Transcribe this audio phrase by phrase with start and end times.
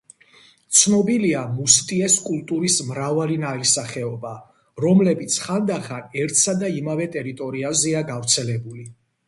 [0.77, 4.33] ცნობილია მუსტიეს კულტურის მრავალი ნაირსახეობა,
[4.87, 8.91] რომლებიც ხანდახან ერთსა და იმავე ტერიტორიაზეა გავრცელებული.